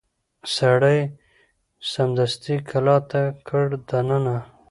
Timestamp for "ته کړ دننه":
3.09-4.37